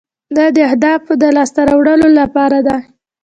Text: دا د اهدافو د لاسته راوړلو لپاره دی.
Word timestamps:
دا 0.35 0.45
د 0.55 0.57
اهدافو 0.69 1.11
د 1.21 1.23
لاسته 1.35 1.61
راوړلو 1.69 2.07
لپاره 2.19 2.57
دی. 2.67 2.79